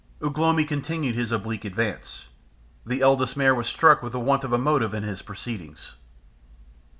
[0.19, 2.25] Ugh lomi continued his oblique advance.
[2.87, 5.93] The Eldest Mare was struck with the want of motive in his proceedings.